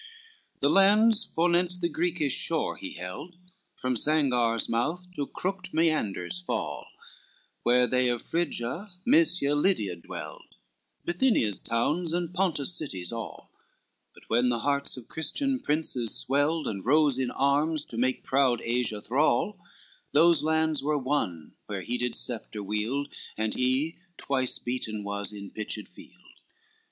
[0.55, 3.35] IV The lands forenenst the Greekish shore he held,
[3.75, 6.87] From Sangar's mouth to crooked Meander's fall,
[7.61, 10.55] Where they of Phrygia, Mysia, Lydia dwelled,
[11.05, 13.51] Bithynia's towns, and Pontus' cities all:
[14.15, 18.59] But when the hearts of Christian princes swelled, And rose in arms to make proud
[18.63, 19.59] Asia thrall,
[20.13, 25.51] Those lands were won where he did sceptre wield And he twice beaten was in
[25.51, 26.39] pitched field.